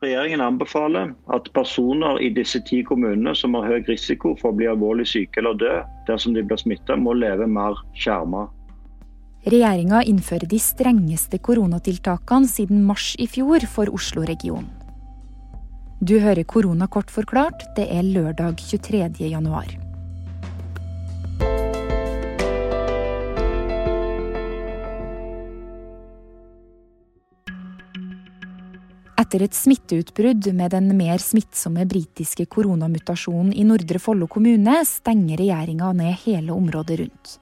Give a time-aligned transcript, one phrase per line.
[0.00, 4.68] Regjeringen anbefaler at personer i disse ti kommunene som har høy risiko for å bli
[4.70, 5.74] alvorlig syke eller dø
[6.08, 8.46] dersom de blir smitta, må leve mer skjerma.
[9.44, 14.72] Regjeringa innfører de strengeste koronatiltakene siden mars i fjor for Oslo-regionen.
[16.00, 17.66] Du hører Koronakort forklart.
[17.76, 19.04] Det er lørdag 23.
[19.28, 19.68] januar.
[29.30, 35.92] Etter et smitteutbrudd med den mer smittsomme britiske koronamutasjonen i Nordre Follo kommune, stenger regjeringa
[35.94, 37.36] ned hele området rundt.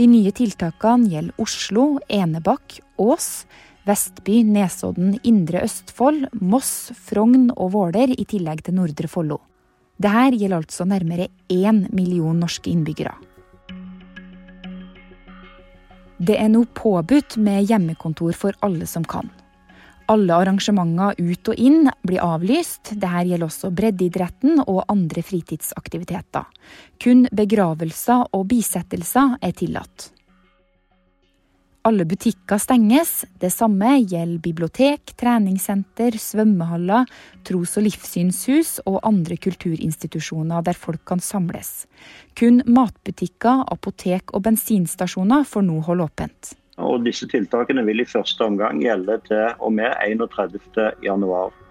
[0.00, 3.44] De nye tiltakene gjelder Oslo, Enebakk, Ås,
[3.84, 9.42] Vestby, Nesodden, Indre Østfold, Moss, Frogn og Våler, i tillegg til Nordre Follo.
[10.00, 13.12] Dette gjelder altså nærmere én million norske innbyggere.
[16.16, 19.28] Det er nå påbudt med hjemmekontor for alle som kan.
[20.06, 22.92] Alle arrangementer ut og inn blir avlyst.
[22.94, 26.46] Dette gjelder også breddeidretten og andre fritidsaktiviteter.
[27.02, 30.12] Kun begravelser og bisettelser er tillatt.
[31.86, 33.24] Alle butikker stenges.
[33.38, 37.06] Det samme gjelder bibliotek, treningssenter, svømmehaller,
[37.46, 41.86] tros- og livssynshus og andre kulturinstitusjoner der folk kan samles.
[42.38, 46.56] Kun matbutikker, apotek og bensinstasjoner får nå holde åpent.
[46.76, 51.62] Og disse tiltakene vil i første omgang gjelde til og med 31.1.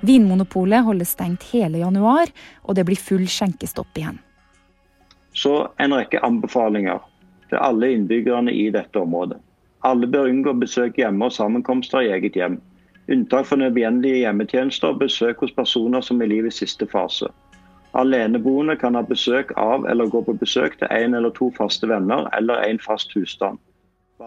[0.00, 2.32] Vinmonopolet holder stengt hele januar,
[2.64, 4.18] og det blir full skjenkestopp igjen.
[5.36, 7.04] Så en rekke anbefalinger
[7.50, 9.38] til alle innbyggerne i dette området.
[9.86, 12.58] Alle bør unngå besøk hjemme og sammenkomster i eget hjem.
[13.10, 17.30] Unntak for nødvendige hjemmetjenester og besøk hos personer som er i livets siste fase.
[17.92, 22.28] Aleneboende kan ha besøk av eller gå på besøk til én eller to faste venner
[22.38, 23.58] eller en fast husstand.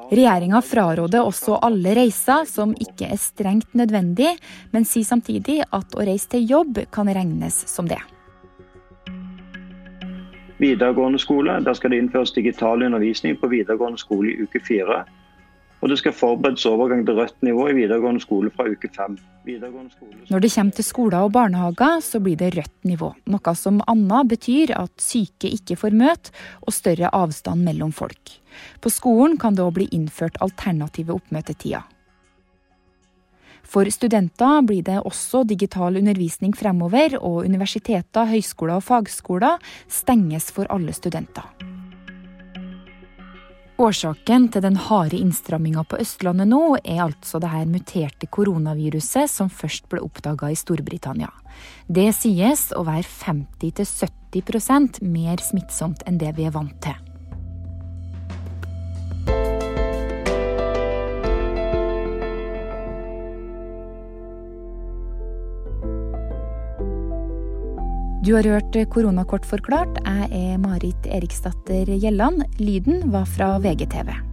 [0.10, 4.34] Regjeringa fraråder også alle reiser som ikke er strengt nødvendig,
[4.74, 8.02] men sier samtidig at å reise til jobb kan regnes som det.
[10.60, 15.04] Videregående skole, Der skal det innføres digital undervisning på videregående skole i uke fire.
[15.84, 19.18] Og det skal forberedes overgang til rødt nivå i videregående skole fra uke fem.
[19.44, 23.10] Når det kommer til skoler og barnehager, så blir det rødt nivå.
[23.28, 26.32] Noe som annet betyr at syke ikke får møte,
[26.64, 28.38] og større avstand mellom folk.
[28.80, 31.84] På skolen kan det òg bli innført alternative oppmøtetider.
[33.68, 39.60] For studenter blir det også digital undervisning fremover, og universiteter, høyskoler og fagskoler
[39.92, 41.73] stenges for alle studenter.
[43.82, 49.50] Årsaken til den harde innstramminga på Østlandet nå er altså det her muterte koronaviruset som
[49.50, 51.32] først ble oppdaga i Storbritannia.
[51.90, 57.03] Det sies å være 50-70% mer smittsomt enn det vi er vant til.
[68.24, 69.98] Du har hørt Koronakort forklart.
[70.06, 72.46] Jeg er Marit Eriksdatter Gjelland.
[72.56, 74.33] Lyden var fra VGTV.